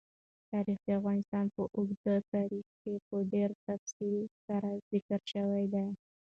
تاریخ 0.51 0.79
د 0.85 0.89
افغانستان 0.99 1.45
په 1.55 1.61
اوږده 1.77 2.15
تاریخ 2.33 2.67
کې 2.81 2.93
په 3.07 3.17
ډېر 3.33 3.49
تفصیل 3.67 4.23
سره 4.45 4.69
ذکر 4.91 5.21
شوی 5.33 5.65
دی. 5.73 5.87